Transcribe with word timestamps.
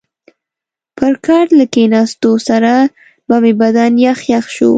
پر 0.97 1.13
کټ 1.25 1.47
له 1.59 1.65
کښېنستو 1.73 2.31
سره 2.47 2.73
به 3.27 3.35
مې 3.43 3.53
بدن 3.61 3.91
یخ 4.05 4.19
یخ 4.33 4.45
شو. 4.55 4.69